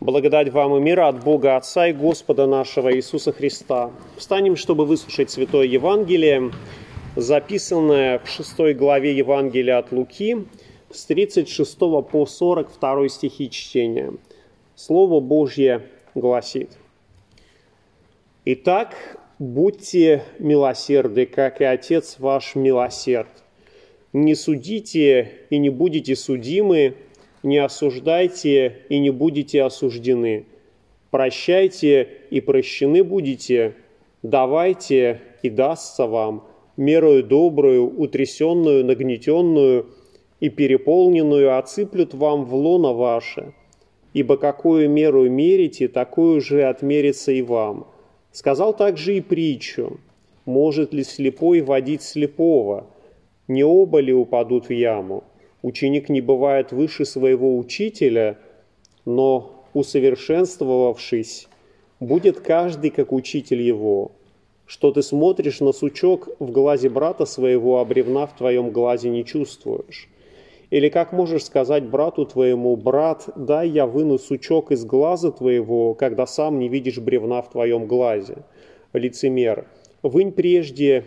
[0.00, 3.90] Благодать вам и мира от Бога Отца и Господа нашего Иисуса Христа.
[4.16, 6.52] Встанем, чтобы выслушать Святое Евангелие,
[7.16, 10.46] записанное в шестой главе Евангелия от Луки,
[10.88, 14.12] с 36 по 42 стихи чтения.
[14.76, 15.82] Слово Божье
[16.14, 16.78] гласит.
[18.44, 18.94] «Итак,
[19.40, 23.42] будьте милосерды, как и Отец ваш милосерд.
[24.12, 26.94] Не судите и не будете судимы,
[27.42, 30.46] не осуждайте и не будете осуждены.
[31.10, 33.74] Прощайте и прощены будете,
[34.22, 36.44] давайте и дастся вам,
[36.76, 39.86] мерою добрую, утрясенную, нагнетенную
[40.40, 43.54] и переполненную отсыплют вам в лоно ваше.
[44.12, 47.86] Ибо какую меру мерите, такую же отмерится и вам.
[48.32, 50.00] Сказал также и притчу.
[50.44, 52.86] Может ли слепой водить слепого?
[53.48, 55.24] Не оба ли упадут в яму?
[55.62, 58.38] Ученик не бывает выше своего учителя,
[59.04, 61.48] но, усовершенствовавшись,
[61.98, 64.12] будет каждый как учитель его.
[64.66, 69.24] Что ты смотришь на сучок в глазе брата своего, а бревна в твоем глазе не
[69.24, 70.08] чувствуешь?
[70.70, 76.26] Или как можешь сказать брату твоему, брат, дай я выну сучок из глаза твоего, когда
[76.26, 78.44] сам не видишь бревна в твоем глазе?
[78.92, 79.66] Лицемер,
[80.02, 81.04] вынь прежде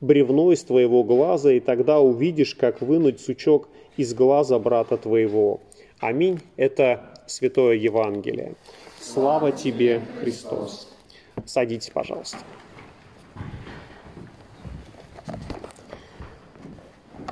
[0.00, 5.60] бревно из твоего глаза, и тогда увидишь, как вынуть сучок из глаза брата твоего.
[6.00, 6.40] Аминь.
[6.56, 8.54] Это Святое Евангелие.
[9.00, 10.88] Слава тебе, Христос.
[11.46, 12.38] Садитесь, пожалуйста.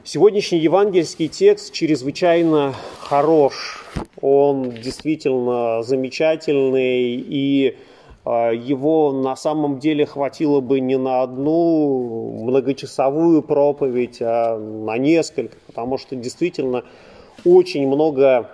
[0.05, 3.84] Сегодняшний евангельский текст чрезвычайно хорош.
[4.20, 7.77] Он действительно замечательный и
[8.25, 15.98] его на самом деле хватило бы не на одну многочасовую проповедь, а на несколько, потому
[15.98, 16.84] что действительно
[17.45, 18.48] очень много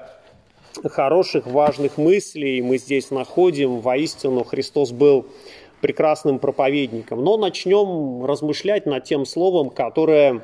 [0.84, 3.80] хороших, важных мыслей мы здесь находим.
[3.80, 5.26] Воистину Христос был
[5.80, 7.22] прекрасным проповедником.
[7.22, 10.42] Но начнем размышлять над тем словом, которое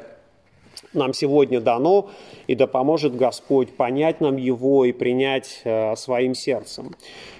[0.92, 2.10] нам сегодня дано,
[2.46, 6.94] и да поможет Господь понять нам его и принять э, своим сердцем.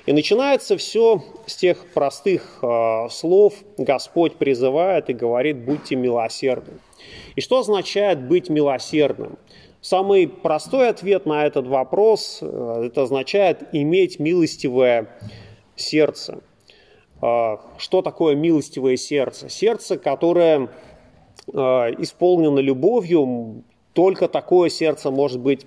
[0.07, 3.55] И начинается все с тех простых э, слов.
[3.79, 6.75] Господь призывает и говорит, будьте милосердны.
[7.37, 9.39] И что означает быть милосердным?
[9.81, 15.09] Самый простой ответ на этот вопрос, э, это означает иметь милостивое
[15.77, 16.41] сердце.
[17.21, 19.49] Что такое милостивое сердце?
[19.49, 20.69] Сердце, которое
[21.49, 23.63] исполнено любовью,
[23.93, 25.67] только такое сердце может быть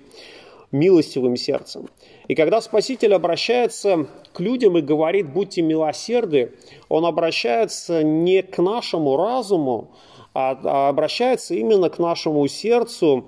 [0.70, 1.88] милостивым сердцем.
[2.28, 6.52] И когда Спаситель обращается к людям и говорит «будьте милосерды»,
[6.88, 9.88] он обращается не к нашему разуму,
[10.34, 13.24] а, а обращается именно к нашему сердцу,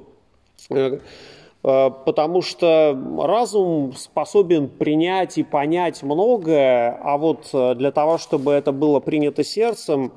[0.69, 1.01] э,
[1.65, 8.53] э, потому что разум способен принять и понять многое, а вот э, для того, чтобы
[8.53, 10.13] это было принято сердцем,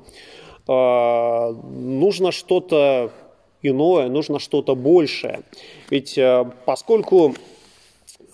[0.66, 3.12] нужно что-то
[3.62, 5.40] иное, нужно что-то большее.
[5.90, 6.18] Ведь
[6.64, 7.34] поскольку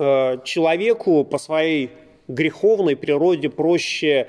[0.02, 1.90] Э, человеку по своей
[2.26, 4.28] греховной природе проще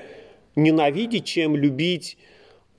[0.58, 2.18] ненавидеть, чем любить,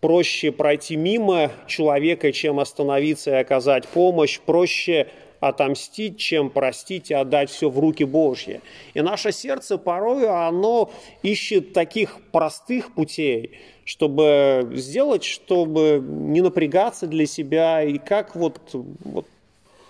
[0.01, 5.09] проще пройти мимо человека, чем остановиться и оказать помощь, проще
[5.43, 8.61] отомстить, чем простить и отдать все в руки Божьи.
[8.95, 10.93] И наше сердце порой оно
[11.25, 19.27] ищет таких простых путей, чтобы сделать, чтобы не напрягаться для себя, и как вот, вот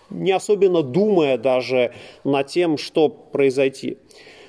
[0.09, 1.93] не особенно думая даже
[2.25, 3.99] над тем, что произойти,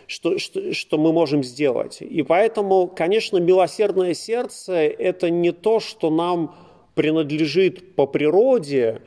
[0.08, 1.98] что, что, что мы можем сделать.
[2.00, 6.56] И поэтому, конечно, милосердное сердце– это не то, что нам
[6.96, 9.02] принадлежит по природе,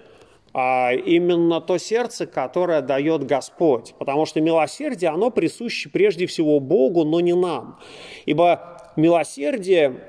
[0.58, 3.94] именно то сердце, которое дает Господь.
[3.98, 7.78] Потому что милосердие, оно присуще прежде всего Богу, но не нам.
[8.24, 10.00] Ибо милосердие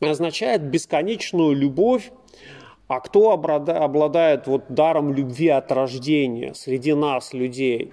[0.00, 2.10] означает бесконечную любовь
[2.90, 7.92] а кто обладает вот даром любви от рождения среди нас, людей?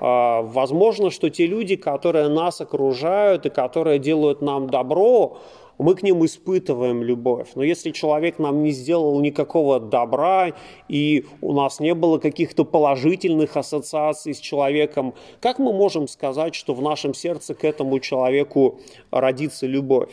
[0.00, 5.36] А, возможно, что те люди, которые нас окружают и которые делают нам добро,
[5.78, 7.48] мы к ним испытываем любовь.
[7.54, 10.52] Но если человек нам не сделал никакого добра,
[10.88, 16.74] и у нас не было каких-то положительных ассоциаций с человеком, как мы можем сказать, что
[16.74, 18.80] в нашем сердце к этому человеку
[19.10, 20.10] родится любовь?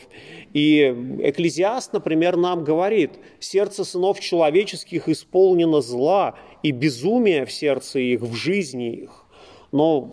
[0.54, 8.22] И Экклезиаст, например, нам говорит, сердце сынов человеческих исполнено зла и безумия в сердце их,
[8.22, 9.26] в жизни их.
[9.72, 10.12] Но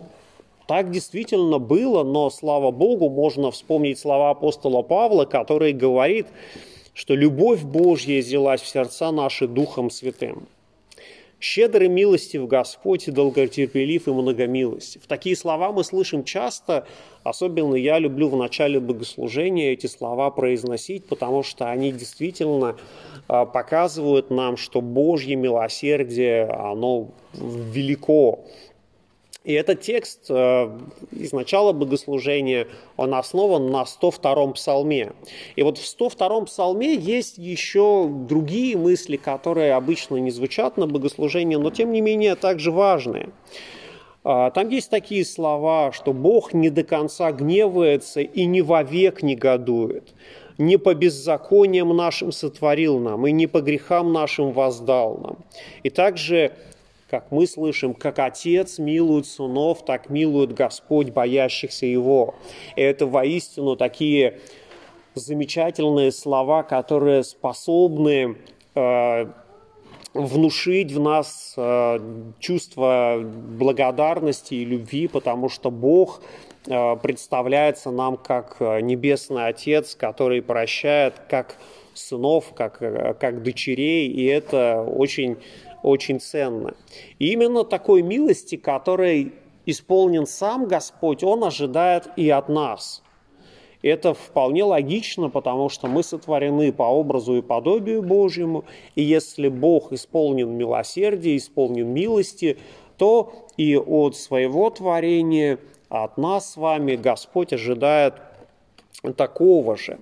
[0.67, 6.27] так действительно было, но, слава Богу, можно вспомнить слова апостола Павла, который говорит,
[6.93, 10.47] что любовь Божья излилась в сердца наши Духом Святым.
[11.39, 15.01] Щедрый милостив Господь и долготерпелив и многомилостив.
[15.07, 16.87] Такие слова мы слышим часто,
[17.23, 22.77] особенно я люблю в начале богослужения эти слова произносить, потому что они действительно
[23.27, 28.39] а, показывают нам, что Божье милосердие, оно велико,
[29.43, 30.79] и этот текст э,
[31.11, 35.11] из начала богослужения, он основан на 102-м псалме.
[35.57, 41.57] И вот в 102-м псалме есть еще другие мысли, которые обычно не звучат на богослужении,
[41.57, 43.31] но тем не менее также важные.
[44.23, 50.13] А, там есть такие слова, что Бог не до конца гневается и не вовек негодует
[50.57, 55.37] не по беззакониям нашим сотворил нам, и не по грехам нашим воздал нам.
[55.81, 56.51] И также
[57.13, 62.33] как мы слышим, как Отец милует сынов, так милует Господь боящихся Его.
[62.75, 64.39] И это воистину такие
[65.13, 68.37] замечательные слова, которые способны
[68.73, 69.25] э,
[70.15, 71.99] внушить в нас э,
[72.39, 76.19] чувство благодарности и любви, потому что Бог
[76.65, 81.57] э, представляется нам как э, Небесный Отец, который прощает как
[81.93, 85.37] сынов, как, э, как дочерей, и это очень
[85.83, 86.73] очень ценно.
[87.19, 89.33] И именно такой милости, которой
[89.65, 93.03] исполнен сам Господь, Он ожидает и от нас.
[93.81, 98.63] Это вполне логично, потому что мы сотворены по образу и подобию Божьему,
[98.95, 102.57] и если Бог исполнен милосердия, исполнен милости,
[102.97, 105.59] то и от своего творения,
[105.89, 108.15] от нас с вами Господь ожидает
[109.17, 109.99] такого же.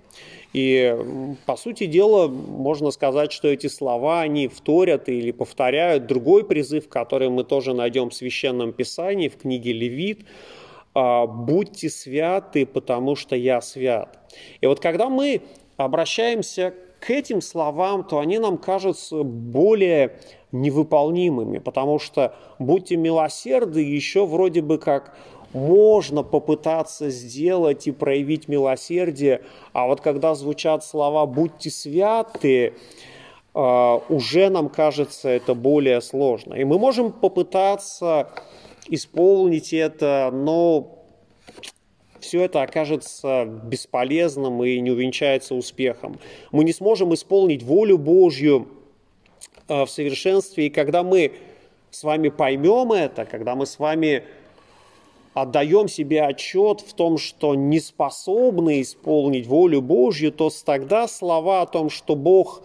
[0.53, 6.89] И, по сути дела, можно сказать, что эти слова, они вторят или повторяют другой призыв,
[6.89, 10.25] который мы тоже найдем в Священном Писании, в книге Левит,
[10.93, 14.19] «А, «Будьте святы, потому что я свят».
[14.59, 15.41] И вот когда мы
[15.77, 20.19] обращаемся к этим словам, то они нам кажутся более
[20.51, 25.15] невыполнимыми, потому что «будьте милосерды» еще вроде бы как
[25.53, 29.41] можно попытаться сделать и проявить милосердие,
[29.73, 32.73] а вот когда звучат слова «будьте святы»,
[33.53, 36.53] а, уже нам кажется это более сложно.
[36.53, 38.29] И мы можем попытаться
[38.87, 40.99] исполнить это, но
[42.19, 46.19] все это окажется бесполезным и не увенчается успехом.
[46.51, 48.67] Мы не сможем исполнить волю Божью
[49.67, 51.33] а, в совершенстве, и когда мы
[51.89, 54.23] с вами поймем это, когда мы с вами
[55.33, 61.65] отдаем себе отчет в том, что не способны исполнить волю Божью, то тогда слова о
[61.65, 62.63] том, что Бог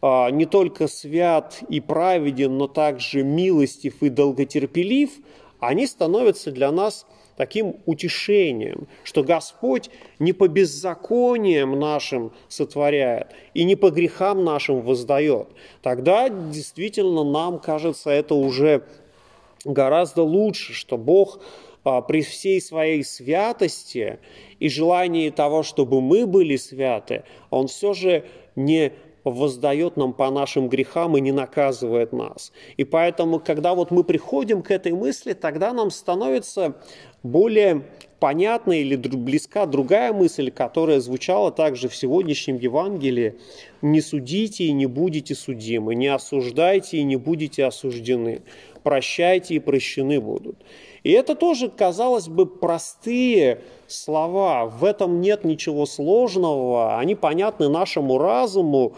[0.00, 5.10] а, не только свят и праведен, но также милостив и долготерпелив,
[5.60, 7.06] они становятся для нас
[7.36, 15.48] таким утешением, что Господь не по беззакониям нашим сотворяет и не по грехам нашим воздает.
[15.82, 18.84] Тогда действительно нам кажется это уже
[19.64, 21.40] гораздо лучше, что Бог
[21.82, 24.18] при всей своей святости
[24.58, 28.24] и желании того, чтобы мы были святы, Он все же
[28.54, 28.92] не
[29.24, 32.52] воздает нам по нашим грехам и не наказывает нас.
[32.76, 36.74] И поэтому, когда вот мы приходим к этой мысли, тогда нам становится
[37.22, 37.84] более
[38.18, 43.36] понятна или близка другая мысль, которая звучала также в сегодняшнем Евангелии.
[43.80, 48.42] «Не судите и не будете судимы, не осуждайте и не будете осуждены,
[48.82, 50.56] прощайте и прощены будут».
[51.02, 54.66] И это тоже, казалось бы, простые слова.
[54.66, 58.94] В этом нет ничего сложного, они понятны нашему разуму,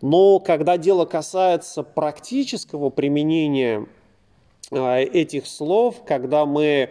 [0.00, 3.86] но когда дело касается практического применения
[4.70, 6.90] а, этих слов, когда мы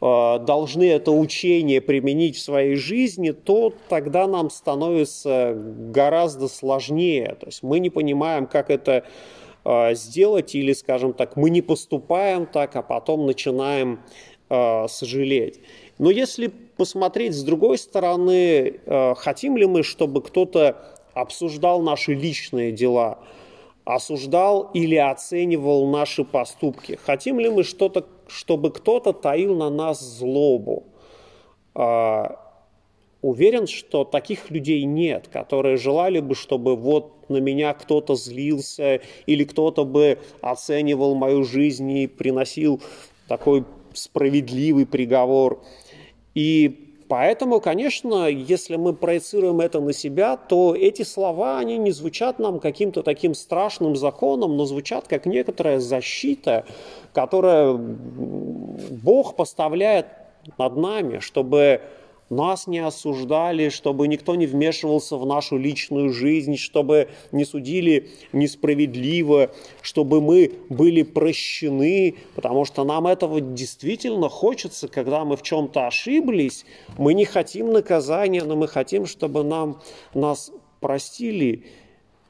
[0.00, 7.36] а, должны это учение применить в своей жизни, то тогда нам становится гораздо сложнее.
[7.40, 9.04] То есть мы не понимаем, как это
[9.94, 14.00] сделать, или, скажем так, мы не поступаем так, а потом начинаем
[14.48, 15.60] а, сожалеть.
[15.98, 20.76] Но если посмотреть с другой стороны, а, хотим ли мы, чтобы кто-то
[21.14, 23.18] обсуждал наши личные дела,
[23.84, 26.98] осуждал или оценивал наши поступки?
[27.04, 30.84] Хотим ли мы что-то, чтобы кто-то таил на нас злобу?
[33.22, 39.44] Уверен, что таких людей нет, которые желали бы, чтобы вот на меня кто-то злился или
[39.44, 42.80] кто-то бы оценивал мою жизнь и приносил
[43.26, 45.62] такой справедливый приговор.
[46.34, 52.38] И поэтому, конечно, если мы проецируем это на себя, то эти слова, они не звучат
[52.38, 56.66] нам каким-то таким страшным законом, но звучат как некоторая защита,
[57.14, 60.06] которая Бог поставляет
[60.58, 61.80] над нами, чтобы
[62.28, 69.50] нас не осуждали, чтобы никто не вмешивался в нашу личную жизнь, чтобы не судили несправедливо,
[69.80, 76.64] чтобы мы были прощены, потому что нам этого действительно хочется, когда мы в чем-то ошиблись.
[76.98, 79.80] Мы не хотим наказания, но мы хотим, чтобы нам,
[80.14, 81.64] нас простили.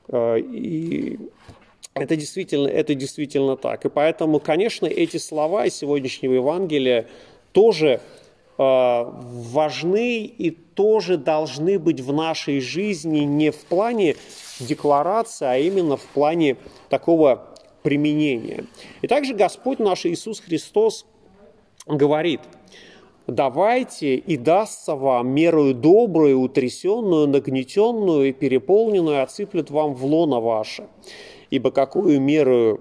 [0.09, 1.19] Э, и
[1.95, 3.87] это действительно, это действительно так.
[3.87, 7.07] И поэтому, конечно, эти слова из сегодняшнего Евангелия
[7.53, 8.03] тоже
[8.59, 14.17] важны и тоже должны быть в нашей жизни не в плане
[14.61, 16.57] декларации, а именно в плане
[16.89, 18.65] такого применения.
[19.03, 21.07] И также Господь наш Иисус Христос
[21.87, 22.41] говорит,
[23.27, 30.89] давайте и дастся вам мерую добрую, утрясенную, нагнетенную и переполненную, отсыплет вам в лоно ваше.
[31.51, 32.81] Ибо какую меру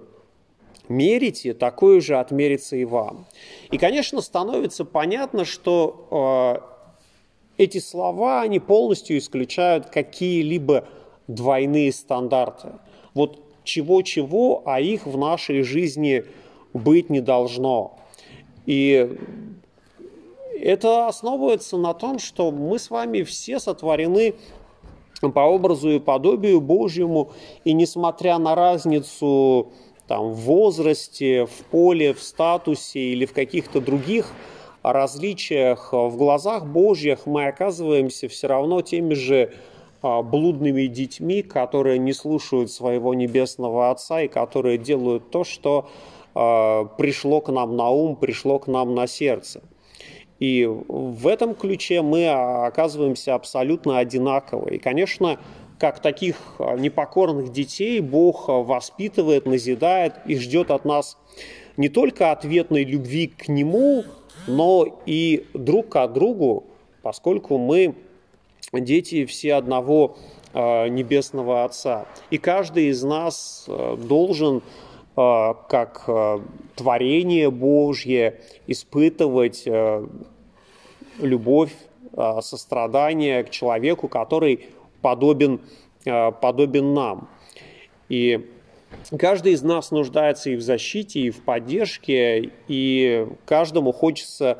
[0.89, 3.25] мерите, такое же отмерится и вам.
[3.71, 6.61] И, конечно, становится понятно, что
[7.57, 10.87] э, эти слова, они полностью исключают какие-либо
[11.27, 12.73] двойные стандарты.
[13.13, 16.25] Вот чего-чего, а их в нашей жизни
[16.73, 17.97] быть не должно.
[18.65, 19.17] И
[20.61, 24.35] это основывается на том, что мы с вами все сотворены
[25.21, 27.31] по образу и подобию Божьему,
[27.63, 29.71] и несмотря на разницу
[30.07, 34.31] там, в возрасте, в поле, в статусе или в каких-то других
[34.83, 39.53] различиях в глазах Божьих мы оказываемся все равно теми же
[40.01, 45.89] а, блудными детьми, которые не слушают своего небесного Отца и которые делают то, что
[46.35, 49.63] а, пришло к нам на ум, пришло к нам на сердце.
[50.39, 54.75] И в этом ключе мы оказываемся абсолютно одинаковы.
[54.75, 55.39] И, конечно,
[55.79, 61.17] как таких а, непокорных детей Бог а, воспитывает, назидает и ждет от нас
[61.77, 64.03] не только ответной любви к Нему,
[64.47, 66.65] но и друг к другу,
[67.01, 67.95] поскольку мы
[68.71, 70.17] дети все одного
[70.53, 72.05] а, Небесного Отца.
[72.29, 74.61] И каждый из нас должен
[75.17, 76.09] как
[76.75, 79.65] творение Божье испытывать
[81.19, 81.71] любовь,
[82.41, 84.65] сострадание к человеку, который
[85.05, 85.61] подобен,
[86.03, 87.29] э, подобен нам.
[88.09, 88.49] И
[89.19, 94.57] каждый из нас нуждается и в защите, и в поддержке, и каждому хочется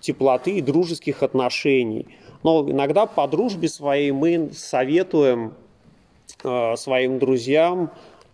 [0.00, 2.06] теплоты и дружеских отношений.
[2.42, 5.52] Но иногда по дружбе своей мы советуем
[6.42, 7.90] э, своим друзьям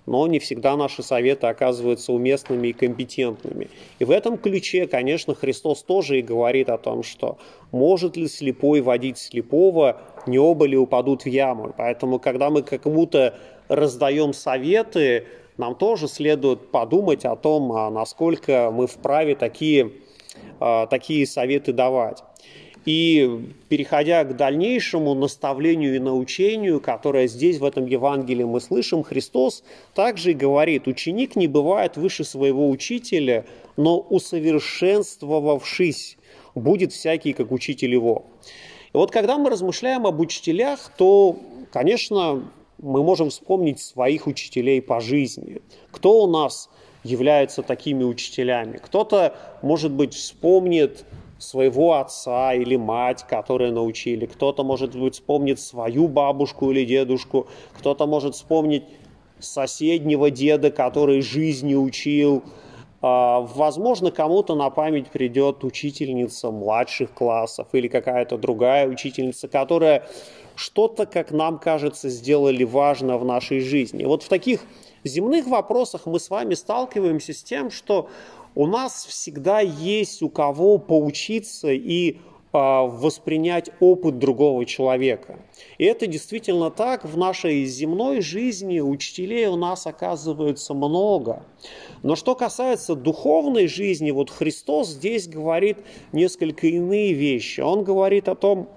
[0.07, 3.71] но не всегда наши советы оказываются уместными и компетентными.
[3.99, 7.39] И в этом ключе, конечно, Христос тоже и говорит о том, что
[7.73, 11.75] может ли слепой водить слепого, не оба ли упадут в яму.
[11.77, 18.71] Поэтому, когда мы как будто раздаем советы, нам тоже следует подумать о том, а насколько
[18.73, 19.93] мы вправе такие,
[20.61, 22.23] а, такие советы давать.
[22.85, 29.65] И переходя к дальнейшему наставлению и научению, которое здесь в этом Евангелии мы слышим, Христос
[29.95, 36.19] также и говорит, ученик не бывает выше своего учителя, но усовершенствовавшись
[36.55, 38.27] будет всякий, как учитель его.
[38.93, 41.37] И вот когда мы размышляем об учителях, то,
[41.73, 42.45] конечно,
[42.79, 45.63] мы можем вспомнить своих учителей по жизни.
[45.91, 46.69] Кто у нас
[47.03, 48.77] является такими учителями?
[48.77, 51.07] Кто-то, может быть, вспомнит
[51.39, 54.27] своего отца или мать, которые научили.
[54.27, 57.47] Кто-то, может быть, вспомнит свою бабушку или дедушку.
[57.79, 58.85] Кто-то может вспомнить
[59.39, 62.43] соседнего деда, который жизни учил.
[63.03, 70.07] А, возможно, кому-то на память придет учительница младших классов или какая-то другая учительница, которая
[70.57, 74.05] что-то, как нам кажется, сделали важно в нашей жизни.
[74.05, 74.61] Вот в таких
[75.03, 78.09] земных вопросах мы с вами сталкиваемся с тем, что
[78.55, 82.19] у нас всегда есть у кого поучиться и
[82.57, 85.41] а, воспринять опыт другого человека.
[85.77, 87.05] И это действительно так.
[87.05, 91.45] В нашей земной жизни учителей у нас оказывается много.
[92.05, 95.79] Но что касается духовной жизни, вот Христос здесь говорит
[96.13, 97.61] несколько иные вещи.
[97.61, 98.69] Он говорит о том,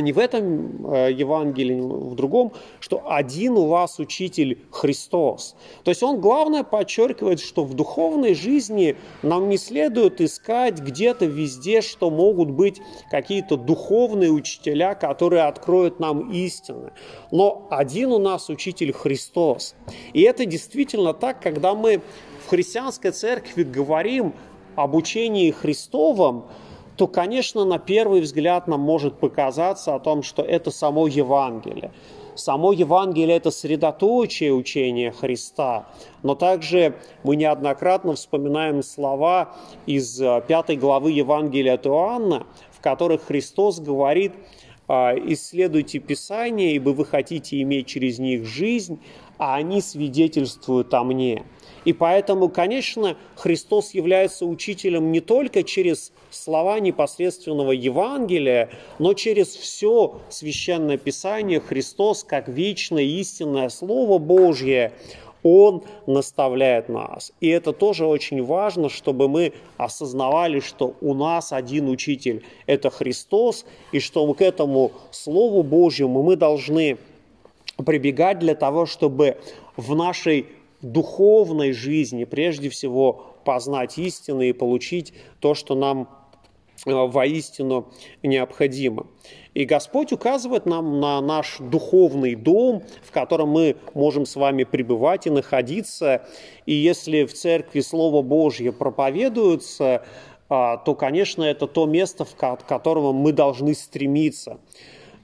[0.00, 5.54] не в этом э, Евангелии, в другом, что один у вас учитель Христос.
[5.84, 11.82] То есть он главное подчеркивает, что в духовной жизни нам не следует искать где-то везде,
[11.82, 12.80] что могут быть
[13.10, 16.92] какие-то духовные учителя, которые откроют нам истины.
[17.30, 19.74] Но один у нас учитель Христос.
[20.12, 22.00] И это действительно так, когда мы
[22.46, 24.34] в христианской церкви говорим
[24.74, 26.46] об учении Христовом,
[26.96, 31.92] то, конечно, на первый взгляд нам может показаться о том, что это само Евангелие.
[32.34, 35.86] Само Евангелие– это средоточие учения Христа,
[36.22, 36.94] но также
[37.24, 44.32] мы неоднократно вспоминаем слова из э, пятой главы Евангелия от Иоанна, в которых Христос говорит,
[44.88, 49.00] а, исследуйте Писание, ибо вы хотите иметь через них жизнь,
[49.38, 51.44] а они свидетельствуют о мне.
[51.84, 60.20] И поэтому, конечно, Христос является учителем не только через слова непосредственного Евангелия, но через все
[60.28, 64.92] священное Писание Христос, как вечное истинное Слово Божье,
[65.42, 67.32] он наставляет нас.
[67.40, 73.66] И это тоже очень важно, чтобы мы осознавали, что у нас один учитель– это Христос,
[73.90, 76.98] и что мы к этому Слову Божьему мы должны
[77.84, 79.38] прибегать для того, чтобы
[79.76, 80.46] в нашей
[80.82, 86.08] духовной жизни прежде всего познать истину и получить то, что нам
[86.84, 89.06] э, воистину необходимо.
[89.54, 95.26] И Господь указывает нам на наш духовный дом, в котором мы можем с вами пребывать
[95.26, 96.26] и находиться.
[96.66, 100.04] И если в церкви Слово Божье проповедуется,
[100.48, 104.58] а, то, конечно, это то место, в которого мы должны стремиться.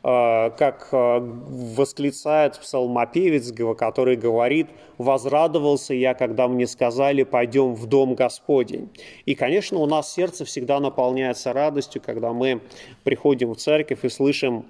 [0.09, 8.15] Э, как э, восклицает псалмопевец, который говорит, «Возрадовался я, когда мне сказали, пойдем в дом
[8.15, 8.89] Господень».
[9.27, 12.63] И, конечно, у нас сердце всегда наполняется радостью, когда мы
[13.05, 14.65] приходим в церковь и слышим,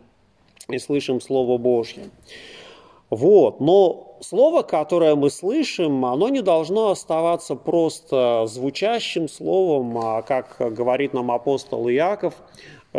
[0.68, 2.07] и слышим Слово Божье.
[3.09, 3.61] Вот.
[3.61, 11.14] Но слово, которое мы слышим, оно не должно оставаться просто звучащим словом, а, как говорит
[11.14, 12.35] нам апостол Иаков–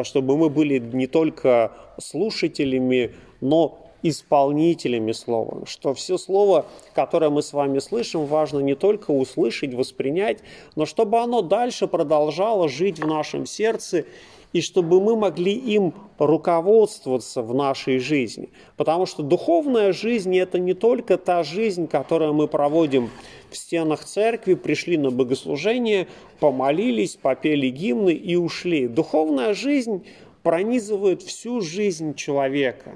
[0.03, 7.51] чтобы мы были не только слушателями, но исполнителями слова, что все слово, которое мы с
[7.51, 10.39] вами слышим, важно не только услышать, воспринять,
[10.75, 14.05] но чтобы оно дальше продолжало жить в нашем сердце
[14.53, 18.50] и чтобы мы могли им руководствоваться в нашей жизни.
[18.77, 23.10] Потому что духовная жизнь– это не только та жизнь, которую мы проводим
[23.51, 26.08] в стенах церкви, пришли на богослужение,
[26.39, 28.88] помолились, попели гимны и ушли.
[28.88, 30.06] Духовная жизнь
[30.41, 32.94] пронизывает всю жизнь человека.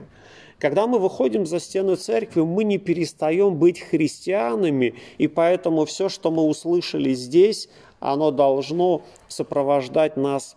[0.58, 6.32] Когда мы выходим за стены церкви, мы не перестаем быть христианами, и поэтому все, что
[6.32, 7.68] мы услышали здесь,
[8.00, 10.56] оно должно сопровождать нас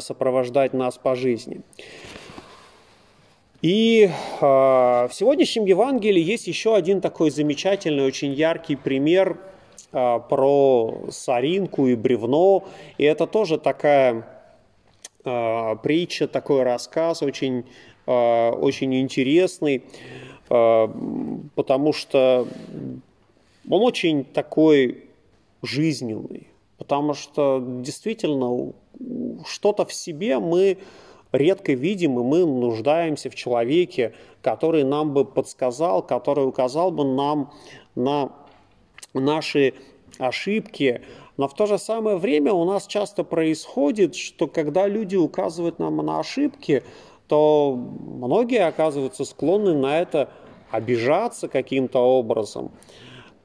[0.00, 1.62] сопровождать нас по жизни.
[3.62, 9.38] И э, в сегодняшнем Евангелии есть еще один такой замечательный, очень яркий пример
[9.92, 12.64] э, про соринку и бревно.
[12.98, 14.26] И это тоже такая
[15.24, 17.64] э, притча, такой рассказ очень,
[18.06, 19.84] э, очень интересный,
[20.48, 20.88] э,
[21.54, 22.46] потому что
[23.68, 25.04] он очень такой
[25.62, 26.48] жизненный.
[26.78, 28.74] Потому что действительно
[29.44, 30.78] что-то в себе мы
[31.32, 37.52] редко видим, и мы нуждаемся в человеке, который нам бы подсказал, который указал бы нам
[37.94, 38.32] на
[39.12, 39.74] наши
[40.18, 41.02] ошибки.
[41.36, 45.96] Но в то же самое время у нас часто происходит, что когда люди указывают нам
[45.98, 46.82] на ошибки,
[47.28, 50.30] то многие оказываются склонны на это
[50.70, 52.70] обижаться каким-то образом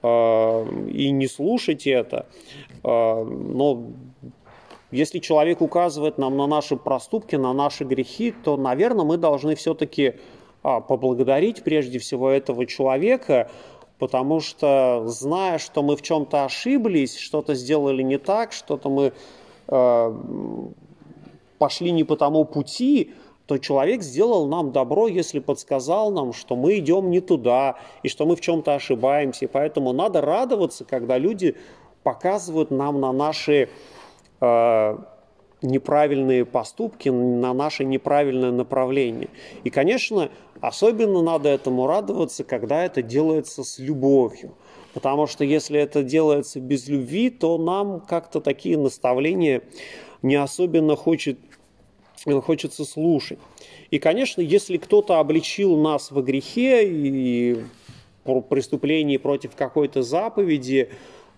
[0.03, 2.27] э, и не слушать это.
[2.83, 3.91] Э, но
[4.91, 10.15] если человек указывает нам на наши проступки, на наши грехи, то, наверное, мы должны все-таки
[10.63, 13.49] а, поблагодарить прежде всего этого человека,
[13.99, 19.13] потому что, зная, что мы в чем-то ошиблись, что-то сделали не так, что-то мы
[19.67, 20.15] э,
[21.57, 23.13] пошли не по тому пути,
[23.45, 28.25] то человек сделал нам добро, если подсказал нам, что мы идем не туда и что
[28.25, 29.45] мы в чем-то ошибаемся.
[29.45, 31.55] И поэтому надо радоваться, когда люди
[32.03, 33.69] показывают нам на наши
[35.61, 39.29] неправильные поступки, на наше неправильное направление.
[39.63, 44.53] И, конечно, особенно надо этому радоваться, когда это делается с любовью.
[44.93, 49.61] Потому что если это делается без любви, то нам как-то такие наставления
[50.21, 51.39] не особенно хочет,
[52.43, 53.39] хочется слушать.
[53.89, 57.63] И, конечно, если кто-то обличил нас во грехе и
[58.49, 60.89] преступлении против какой-то заповеди,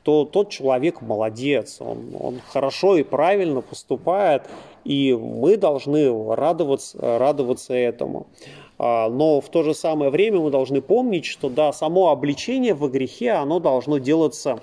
[0.03, 4.43] то тот человек молодец, он, он хорошо и правильно поступает,
[4.83, 8.27] и мы должны радоваться, радоваться этому.
[8.77, 12.89] А, но в то же самое время мы должны помнить, что да, само обличение во
[12.89, 14.59] грехе, оно должно делаться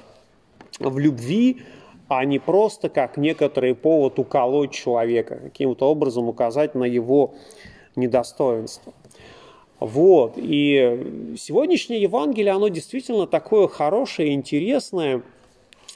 [0.78, 1.62] в любви,
[2.08, 7.34] а не просто как некоторый повод уколоть человека, каким-то образом указать на его
[7.96, 8.92] недостоинство.
[9.80, 10.34] Вот.
[10.36, 15.22] И сегодняшнее Евангелие, оно действительно такое хорошее, интересное.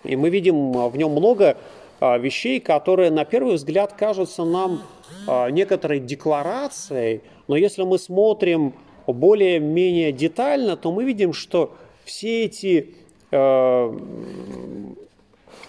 [0.03, 1.57] И мы видим в нем много
[2.01, 4.83] а, вещей, которые на первый взгляд кажутся нам
[5.27, 8.75] а, некоторой декларацией, но если мы смотрим
[9.07, 12.95] более-менее детально, то мы видим, что все эти,
[13.31, 13.95] а,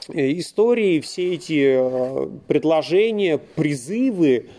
[0.10, 4.50] истории, все эти э, предложения, призывы,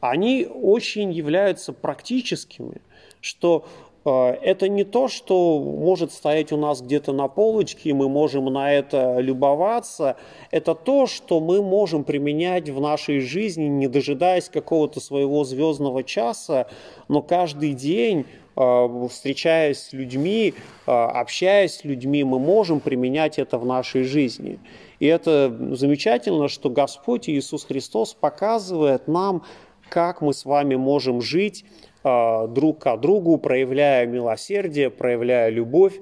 [0.00, 2.80] они очень являются практическими,
[3.20, 3.64] что
[4.04, 4.10] э,
[4.42, 8.72] это не то, что может стоять у нас где-то на полочке, и мы можем на
[8.72, 10.16] это любоваться.
[10.50, 16.66] Это то, что мы можем применять в нашей жизни, не дожидаясь какого-то своего звездного часа,
[17.08, 18.26] но каждый день
[18.56, 20.54] э, встречаясь с людьми,
[20.86, 24.58] общаясь с людьми, мы можем применять это в нашей жизни.
[24.98, 29.42] И это замечательно, что Господь Иисус Христос показывает нам,
[29.88, 31.64] как мы с вами можем жить
[32.04, 35.94] э, друг к другу, проявляя милосердие, проявляя любовь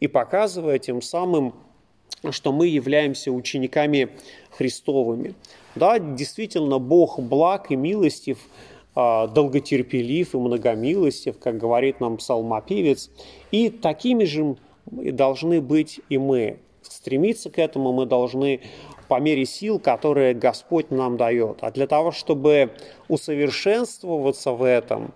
[0.00, 1.54] и показывая тем самым,
[2.30, 4.10] что мы являемся учениками
[4.50, 5.34] Христовыми.
[5.74, 8.38] Да, действительно, Бог благ и милостив,
[8.94, 13.10] э, долготерпелив и многомилостив, как говорит нам псалмопевец,
[13.50, 18.60] и такими же должны быть и мы стремиться к этому мы должны
[19.08, 21.58] по мере сил, которые Господь нам дает.
[21.60, 22.70] А для того, чтобы
[23.08, 25.12] усовершенствоваться в этом,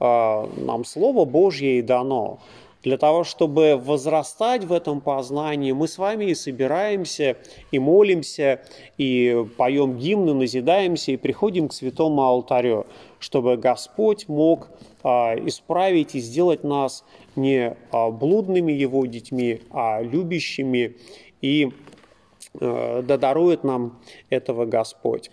[0.00, 2.38] а, нам Слово Божье и дано.
[2.84, 7.36] Для того, чтобы возрастать в этом познании, мы с вами и собираемся,
[7.72, 8.62] и молимся,
[8.96, 12.86] и поем гимны, назидаемся, и приходим к святому алтарю,
[13.18, 14.68] чтобы Господь мог
[15.02, 20.96] а, исправить и сделать нас не а, блудными Его детьми, а любящими,
[21.42, 21.72] и
[22.54, 23.98] да дарует нам
[24.30, 25.30] этого Господь.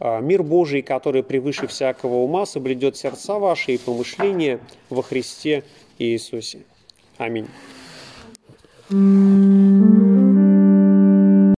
[0.00, 4.58] Мир Божий, который превыше всякого ума, соблюдет сердца ваши и помышления
[4.90, 5.62] во Христе
[5.98, 6.62] Иисусе.
[7.18, 7.48] Аминь.